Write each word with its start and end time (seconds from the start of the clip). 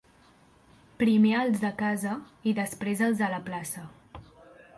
Primer 1.03 1.33
els 1.41 1.61
de 1.65 1.71
casa, 1.81 2.15
i 2.53 2.55
després 2.61 3.05
els 3.11 3.21
de 3.25 3.31
la 3.37 3.43
plaça. 3.53 3.87